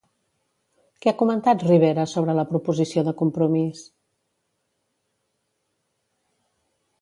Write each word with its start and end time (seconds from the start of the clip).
Què 1.05 1.09
ha 1.11 1.17
comentat 1.17 1.65
Rivera 1.67 2.05
sobre 2.13 2.35
la 2.37 2.45
proposició 2.53 3.03
de 3.09 3.13
Compromís? 3.19 3.85